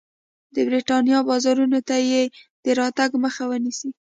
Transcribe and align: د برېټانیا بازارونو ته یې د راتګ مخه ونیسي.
د 0.53 0.55
برېټانیا 0.67 1.17
بازارونو 1.29 1.79
ته 1.87 1.95
یې 2.09 2.23
د 2.63 2.65
راتګ 2.79 3.11
مخه 3.23 3.43
ونیسي. 3.47 3.89